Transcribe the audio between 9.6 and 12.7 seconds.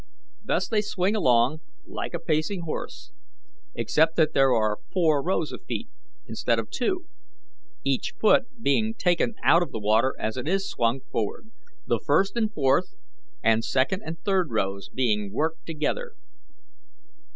of the water as it is swung forward, the first and